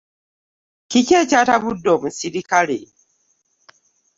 [0.89, 2.77] Kiki ekyatabudde omusirikale?